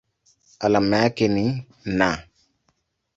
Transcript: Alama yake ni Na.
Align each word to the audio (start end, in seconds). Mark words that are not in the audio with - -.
Alama 0.59 0.97
yake 0.97 1.27
ni 1.27 1.67
Na. 1.85 2.23